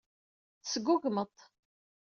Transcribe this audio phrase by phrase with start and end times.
[0.63, 1.37] Tesgugmeḍ-t.